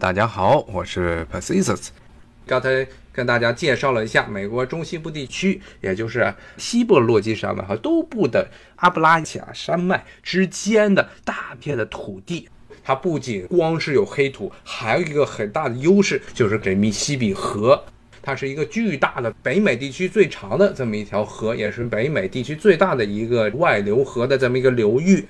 [0.00, 1.92] 大家好，我是 p a c i s s。
[2.46, 12.48] 刚才跟大家介绍了一下美国中西部地区，也就是西部落基山脉和东部的阿布拉契亚山脉之间的大片的土地。
[12.82, 17.84] 它不仅光是有黑土，还有一个很大的优势，就是这密西比河。
[18.22, 25.26] 它是一个巨大的北美地区最长的这么一条河，也是北美地区最大的一个外流河的这么一个流域。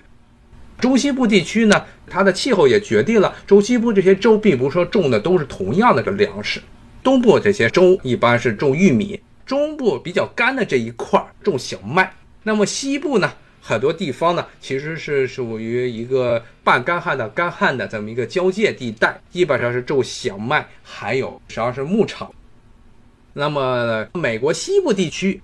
[0.81, 6.61] 中西部地区呢，它的气候也决定了中西部这些州并不是说种的都是同样的这粮食。
[7.03, 12.13] 东部这些州一般是种玉米，中部比较干的这一块种小麦。
[12.43, 22.31] 那么西部呢，很多地方呢其实是属于一个半干旱的干旱的这么一个交界地带，基本上是种小麦，还有实际上是牧场。
[23.33, 25.41] 那么美国西部地区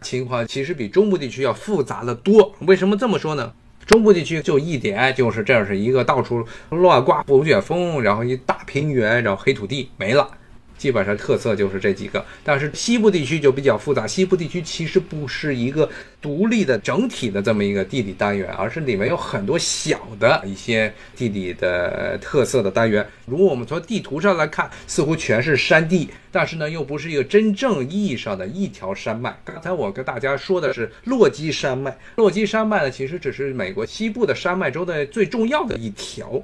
[0.00, 2.54] 情况其实比中部地区要复杂的多。
[2.60, 3.52] 为什么这么说呢？
[3.86, 10.28] 中部地区就一点，就是这是一个到处乱刮龙卷风，然后一大平原，然后黑土地没了。
[10.76, 14.06] 基本上特色就是这几个，但是西部地区就比较复杂。
[14.06, 15.88] 西部地区其实不是一个
[16.20, 23.06] 独立的整体的这么一个地理单元，而是里面有很多小的一些地理的特色的单元。
[23.26, 29.34] 如果我们从地图上来看，似乎全是山地，但是呢，又不是一个真正意义上的一条山脉。
[29.44, 36.42] 刚才我跟大家说的是落基山脉，落基山脉呢，其实只是美国西部的山脉中的最重要的一条。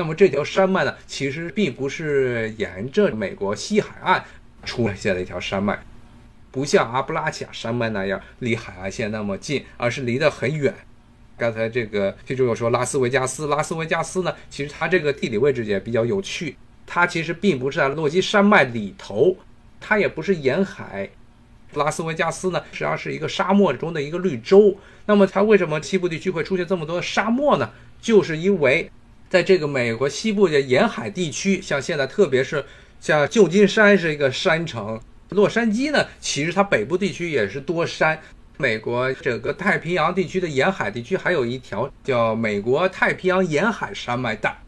[0.00, 4.24] 那么这条山脉呢，其实并不是沿着美国西海岸
[4.64, 5.78] 出现的一条山脉，
[6.50, 10.74] 不像阿布拉契亚山脉那样离海岸线那么近，而是离得很远。
[11.36, 19.36] 刚才这个听众又说拉斯维加斯，拉斯维加斯呢，其实它这个地理位置也比较有趣，它其实并不是在落基山脉里头，
[19.78, 21.10] 它也不是沿海。
[21.74, 24.78] 拉斯维加斯呢，实际上是一个沙漠中的一个绿洲。
[25.04, 27.68] 那么它为什么西部地区会出现这么多沙漠呢？
[28.00, 28.90] 就是因为。
[29.30, 32.64] 在这个美国西部的沿海地区，像现在，特别是
[33.00, 38.20] 像旧金山是一个山城，洛杉矶呢，其实它北部地区也是多山。
[38.56, 44.60] 美国整个太平洋地区的沿海地区还有一条叫美国太平洋沿海山脉带。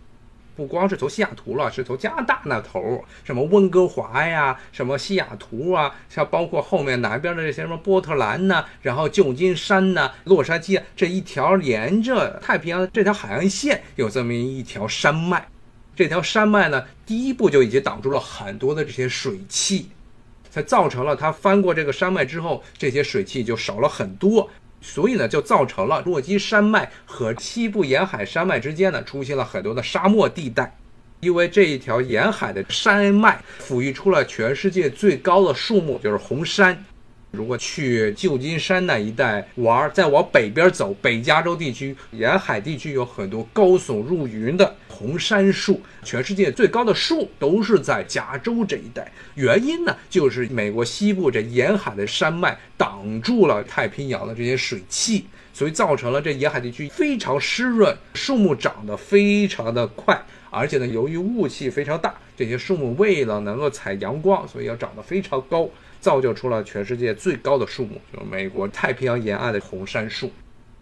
[0.54, 15.48] 不光是从西雅图了，是从加拿大那头，什么温哥华呀，什么西雅图啊，像包括后面南边的这些什么波特兰呐，然后旧金山呐，洛杉矶啊这一条沿着太平洋这条海岸线有这么一条山脉，
[15.96, 19.88] 这条山脉呢，第一步就已经挡住了很多的这些水汽，
[20.50, 24.50] 才造成了它翻过这个山脉之后，这些水汽就少了很多。
[24.82, 30.76] 所以呢，就造成了落基山脉和西部沿海山脉之间呢，出现了很多的沙漠地带，
[31.20, 36.84] 因为这一条沿海的山脉抚育出了全世界最高的树木，就是红杉。
[37.32, 49.10] 如果去旧金山那一带玩，再往北边走，北加州地区沿海地区有很多高耸入云的红杉树，全世界最高的树都是在加州这一带。
[49.34, 65.66] 原因呢，就是美国西部这沿海的山脉挡住了太平洋的这些水汽，所以造成了这沿海地区非常湿润，树木长得非常的快，而且呢，由于雾气非常大，这些树木为了能够采阳光，所以要长得非常高。
[66.02, 70.30] 造就出了全世界最高的树木，就是美国太平洋沿岸的红杉树。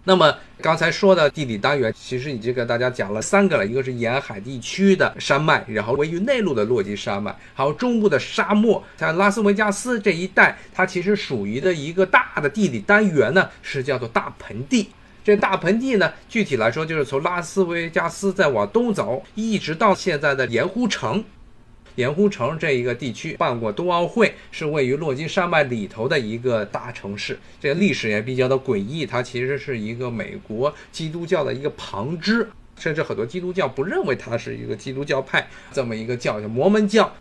[0.02, 8.82] 那么刚才说的地理单元，其实已经跟大家讲了三个了，一个是沿海地区的山脉，然后位于内陆的落基山脉，还有中部的沙漠。
[8.98, 14.88] 像拉斯维加斯这一带，它其实属于的一个大的地理单元呢，是叫做大盆地。
[15.22, 21.22] 这大盆地呢，具体来说就是从拉斯维加斯再往东走，一直到现在的盐湖城。
[22.00, 27.38] 盐湖城这一个地区办过冬奥会，是位于落基山脉里头的一个大城市。
[27.60, 37.12] 这个历史也比较的诡异，它其实是一个美国基督教的一个旁支，甚至很多基督教不认为它是一个基督教派这么一个教，叫摩门教。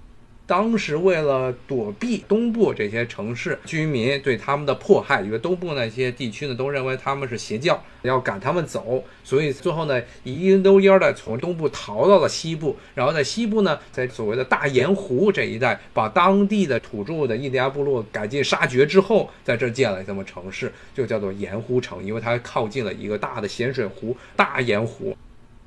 [0.49, 25.15] 当时为了躲避东部这些城市居民对他们的迫害，因为东部那些地区呢都认为他们是邪教，要赶他们走，所以最后呢一溜烟的从东部逃到了西部，然后在西部呢，在所谓的大盐湖这一带，把当地的土著的印第安部落赶尽杀绝之后，在这建了这么城市，就叫做盐湖城，因为它靠近了一个大的咸水湖大盐湖。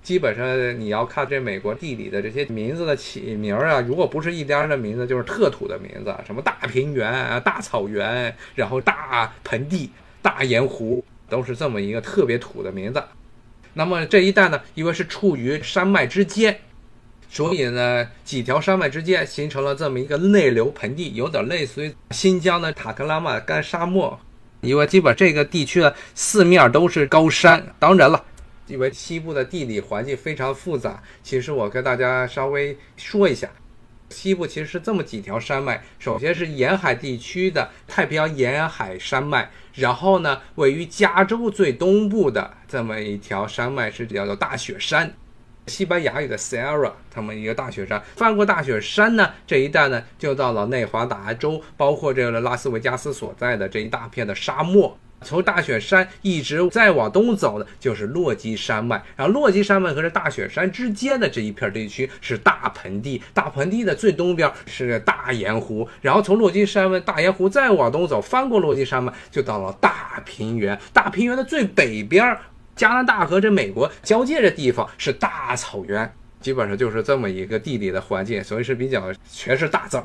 [0.02, 9.90] 基本上你要看这美国地理的这些名字的起名啊，如果不是一点的名字，就是特土的名字，什么大平原啊、大草原，然后大盆地、
[10.20, 13.00] 大盐湖，都是这么一个特别土的名字。
[13.75, 16.58] 那么这一带呢，因为是处于山脉之间，
[17.31, 24.19] 所以呢，几条山脉之间形成了这么一个内流盆地，有点类似于新疆的塔克拉玛干沙漠。
[24.62, 28.25] 因为基本这个地区呢，四面都是高山，当然了。
[28.67, 33.49] 因为西部的地理环境非常复杂，其实我跟大家稍微说一下，
[34.09, 35.82] 西部其实是这么几条山脉。
[35.99, 45.12] 首先是沿海地区的太平洋沿海山脉，然后呢，位于加州最东部的这么一条山脉是叫做大雪山，
[45.67, 48.03] 西班牙语的 Sierra，他们一个大雪山。
[48.17, 54.99] 翻过大雪山呢，这一带呢就到了内华达州，包括这个拉斯维加斯所在的这一大片的沙漠。
[55.22, 59.02] 从大雪山一直再往东走的，就是落基山脉。
[59.16, 65.88] 然后落基山脉和这大雪山之间的这一片地区是大盆地，大盆地的最东边是大盐湖。
[66.00, 70.78] 然后从落基山脉、大盐湖再往东走，翻过落基山脉，就到了大平原。
[70.92, 72.36] 大平原的最北边，
[72.74, 80.04] 加拿大和这美国交界的地方是大草原，基本上就是这么一个地理的环境，所以是比较全是大字儿。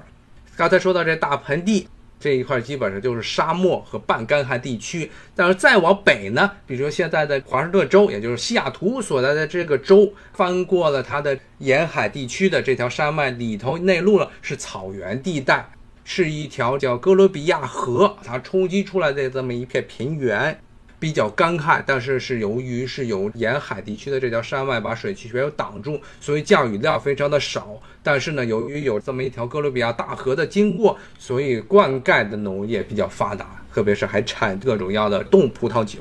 [0.56, 1.88] 刚才说到这大盆地。
[2.20, 15.70] 这一块基本上就是沙漠和半干旱地区，但是再往北呢，比如说现在的华盛顿州，也就是西雅图所在的这个州，翻过了它的沿海地区的这条山脉里头内陆了，是草原地带，
[16.04, 20.60] 是一条叫哥伦比亚河，它冲击出来的这么一片平原。
[21.00, 27.80] 比较干旱，但是是由于是有沿海地区的这条山脉把水汽全部挡住，所以降雨量非常的少。
[28.02, 36.00] 但是呢，由于有这么一条哥伦比亚大河的经过，所以灌溉的农业比较发达，特别是还产各种样的冻葡萄酒。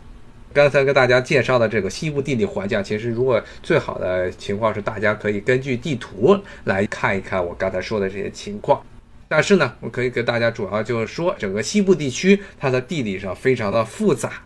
[0.55, 8.81] 刚才跟大家介绍的这个西部地理环境，其实如果最好的情况是大家可以根据地图来看一看我刚才说的这些情况。
[9.29, 14.43] 但是呢，我可以给大家主要就是说，整个西部地区它的地理上非常的复杂。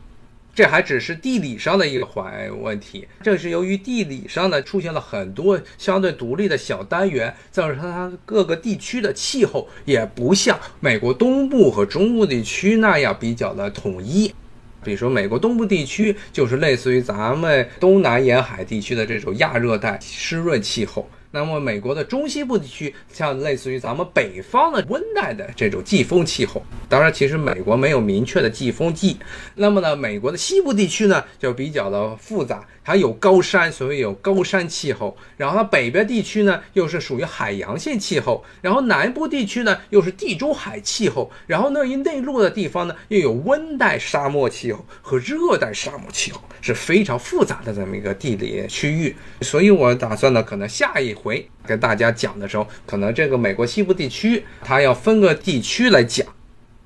[0.55, 14.35] 这还只是地理上的一环问题，正是由于地理上呢出现了很多相对独立的小单元，造成它各个地区的气候也不像美国东部和中部地区那样比较的统一。
[14.83, 21.09] 比如说，美国东部地区就是类似于咱们东南沿海地区的这种亚热带湿润气候。
[21.33, 26.61] 那么，美国的中西部地区像类似于咱们北方的温带的这种季风气候。
[26.89, 29.17] 当然，其实美国没有明确的季风季。
[29.55, 35.17] 那么呢，美国的西部地区呢就比较的复杂，它有高山，所以有高山气候。
[35.37, 49.15] 然后它北边地区呢又是属于海洋性气候，然后南部地区呢又是地中海气候，然后那一内陆的地方呢又有温带沙漠气候和热带沙漠气候，是非常复杂的这么一个地理区域。
[49.43, 56.27] 所以我打算呢，可能下一回跟大家讲的时候，可能这个美国西部地区它要分个地区来讲。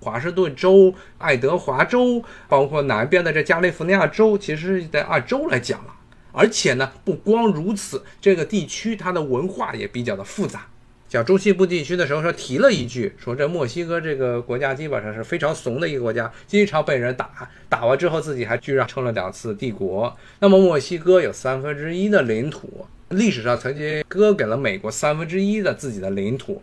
[0.00, 5.94] 华盛顿州、爱德华州，包括南边的这加利福尼亚州，其实是在按州来讲了。
[6.31, 10.66] 而且呢，不光如此，这个地区它的文化也比较的复杂。
[11.08, 20.14] 讲中西部地区的时候，说提了一句，说这墨西哥这个国家基本上是非常怂的一个国家，经常被人打，打完之后自己还居然称了两次帝国。
[20.40, 22.84] 那么墨西哥有三分之一的领土，
[23.14, 26.61] 历史上曾经割给了美国三分之一的自己的领土。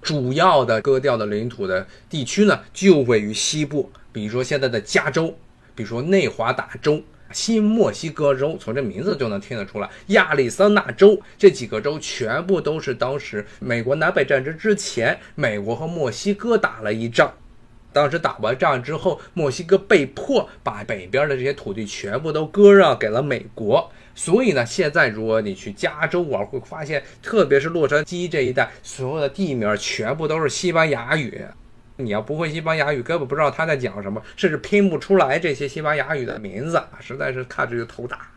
[0.00, 5.36] 主要的割掉的领土的地区呢，就位于西部，比如说现在的加州，
[5.74, 7.02] 比如说内华达州、
[7.32, 17.32] 新墨西哥州，从这名字就能听得出来，亚利桑那州这几个州全部都是当时美国南北战争之前，美国和墨西哥打了一仗。
[17.92, 23.90] 当时打完仗之后，墨西哥被迫把北边的这些土地全部都割让给了美国。
[24.14, 31.42] 所以呢，现在如果你去加州玩，会发现，特别是洛杉矶这一带，所有的地名全部都是西班牙语。
[31.96, 38.28] 你要不会西班牙语，根本不知道他在讲什么，甚至拼不出来这些西班牙语的名字，实在是看着就头大。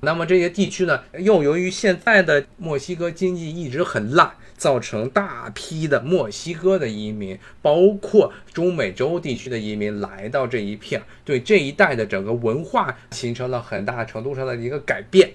[0.00, 4.30] 那么这些地区呢，又由于现在的墨西哥经济一直很烂。
[4.60, 15.30] 造成大批的墨西哥的移民，包括中美洲地区的移民来到这一片，对这一带的整个文化形成了很大程度上的一个改变。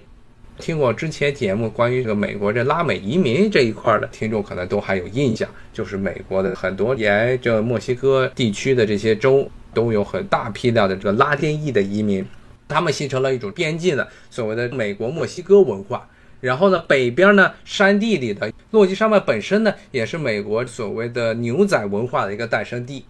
[0.60, 12.24] 听过之前节目关于这个美国这拉美移民这一块的听众，可能都还有印象，就是美国的很多沿着墨西哥地区的这些州都有很大批量的这个拉丁裔的移民，
[12.68, 16.08] 他们形成了一种边境的所谓的美国墨西哥文化。
[16.40, 23.04] 然后呢，北边呢，山地里的落基山脉本身呢，也是美国所谓的牛仔文化的一个诞生地。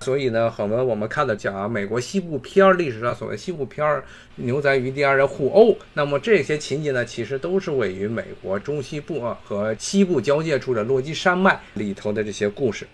[0.00, 4.04] 所以呢，很多我们看的讲啊美国西部片儿，历史上所谓西部片儿，
[4.36, 12.86] 牛仔与第二人互殴，那么这些情节呢，其实都是位于美国中西部啊和西部交界处的落基山脉里头的这些故事。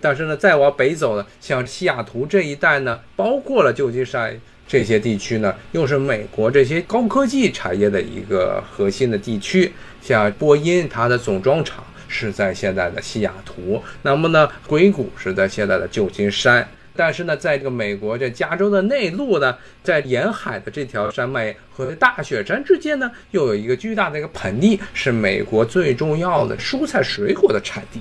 [0.00, 4.38] 但是呢，再往北走呢，像西雅图这一带呢，包括了旧金山。
[4.72, 9.70] 这些地区呢，又是美国这些高科技产业的一个核心的地区。
[10.00, 16.66] 像波音，它的总装厂是在现在的西雅图；那么呢，硅谷是在现在的旧金山。
[16.96, 28.00] 但是呢，在这个美国这加州的内陆呢，在沿海的这条山脉和大雪山之间呢，又有一个巨大的一个盆地，是美国最重要的蔬菜水果的产地。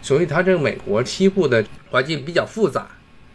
[0.00, 2.86] 所以它这个美国西部的环境比较复杂。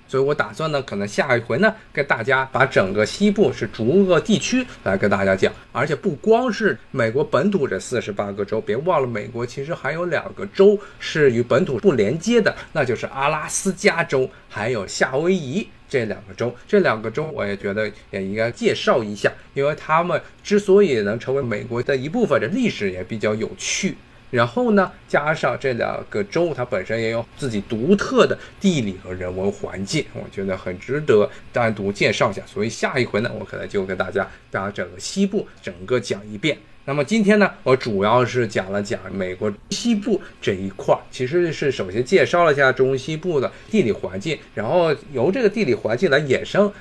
[0.08, 16.54] 所以我打算呢，可能下一回呢，跟大家把整个西部是逐个地区来跟大家讲，而且不光是美国本土这四十八个州，别忘了美国其实还有两个州是与本土不连接的，那就是阿拉斯加州还有夏威夷这两个州。
[16.68, 23.96] 这两个州我也觉得也应该介绍一下，因为他们之所以能成为美国的一部分，这历史也比较有趣。
[24.36, 32.42] 然后呢，加上这两个州，它本身也有自己独特的地理和人文环境，我觉得很值得单独介绍一下。
[32.46, 36.58] 所以下一回呢，我可能就跟大家把整个西部整个讲一遍。
[36.88, 46.72] 那么今天呢，我主要是讲了讲美国西部这一块，其实是首先介绍了一下中西部的地理环境，然后由这个地理环境来衍生。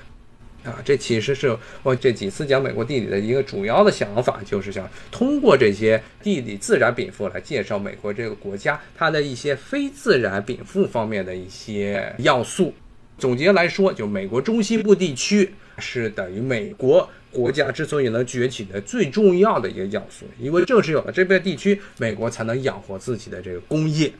[0.64, 12.72] 啊，这其实是我这几次讲美国地理的一个主要的想法，就是想通过这些地理自然禀赋来介绍美国这个国家它的一些非自然禀赋方面的一些要素。
[13.18, 24.10] 总结来说，就美国中西部地区是等于美国国家之所以能崛起的最重要的一个要素，因为正是有了这片地区，美国才能养活自己的这个工业。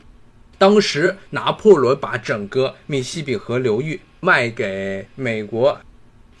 [0.59, 5.75] 当时拿破仑把整个密西比河流域卖给美国。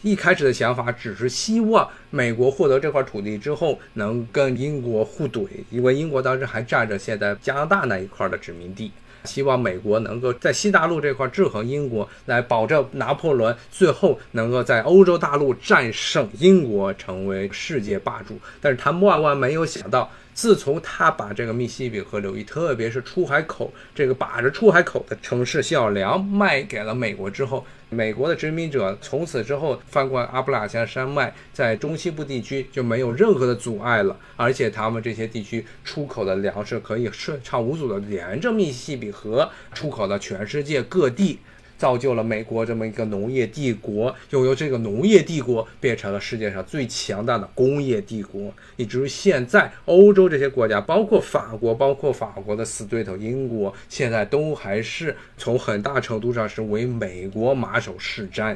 [0.01, 8.91] 一开始的想法只是希望美国获得这块土地之后能跟英国互怼，因为英国当时还占着现在加拿大那一块的殖民地，
[9.23, 18.39] 希望美国能够在西大陆这块制衡英国，来保证拿破仑最后能够在欧洲大陆战胜英国，成为世界霸主。
[18.61, 20.11] 但是他万万没有想到。
[20.35, 41.39] 自从他把这个密西西比河流域，特别是出海口这个把着出海口的城市小梁卖给了美国之后，美国的殖民者从此之后翻过阿布拉加山脉，在中西部地区就没有任何的阻碍了，而且他们这些地区出口的粮食可以顺畅无阻的沿着密西西比河出口到全世界各地。
[41.77, 58.55] 造就了美国这么一个农业帝国，又由这个农业帝国变成了世界上最强大的工业帝国，以至于现在欧洲这些国家，包括法国，包括法国的死对头英国，现在都还是从很大程度上是为美国马首是瞻。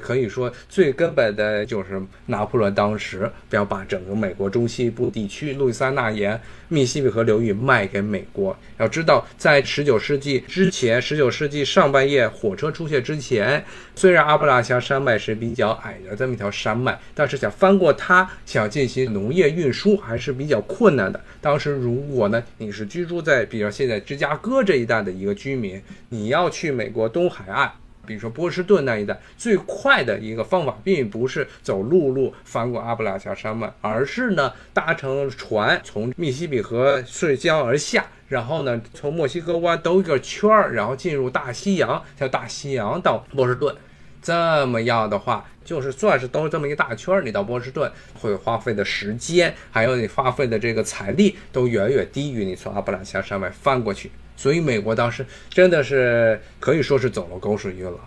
[0.00, 8.56] 可以说，最根本的就是拿破仑当时要把整个美国中西部地区、路易斯安那沿、密西比河流域卖给美国。
[8.78, 13.62] 要知道，在19世纪之前，19世纪上半叶火车出现之前，
[13.94, 21.20] 虽然阿布拉加山脉是比较矮的这么一条山脉，但是想翻过它，想进行农业运输还是比较困难的。
[21.40, 27.70] 当时，如果呢你是居住在比如现在芝加哥这一带的一个居民，你要去美国东海岸。
[28.06, 43.74] 比如说波士顿那一带，最快的一个方法，并不是走陆路翻过阿布拉加山脉，而是呢搭乘船从密西比河顺江而下，然后呢从墨西哥湾兜一个圈儿，然后进入大西洋，叫大西洋到波士顿。
[44.22, 54.10] 这么样的话，就是算是兜这么一大圈儿，你到波士顿会花费的时间，还有你花费的这个财力，都远远低于你从阿布拉加山脉翻过去。
[54.36, 57.98] 所以美国当时真的是可以说是走了狗屎运了，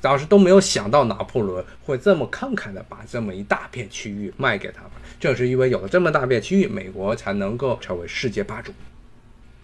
[0.00, 4.90] 当时都没有想到拿破仑会这么慷慨的把这么一大片区域卖给他们。
[5.18, 8.72] 正是因为有了这么大片区域，美国才能够成为世界霸主。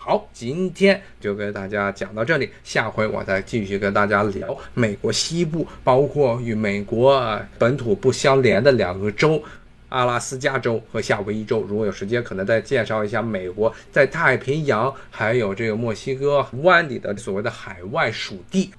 [0.08, 9.42] 好，今天就跟大家讲到这里，下回我再继续跟大家聊美国西部，包括与美国本土不相连的两个州。
[9.90, 18.70] 阿拉斯加州和夏威夷州，如果有时间，可能再介绍一下美国在太平洋还有这个墨西哥湾里的所谓的海外属地，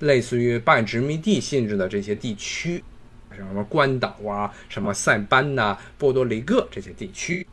[0.00, 2.84] 类似于半殖民地性质的这些地区，
[3.34, 7.46] 什么关岛啊，什么塞班呐、波多黎各这些地区。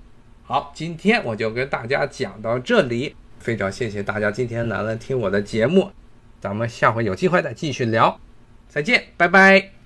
[0.50, 5.92] 好，今天我就跟大家讲到这里，非常谢谢大家今天来了听我的节目，
[6.39, 8.18] 咱们下回有机会再继续聊，
[8.70, 9.76] 再见，拜拜。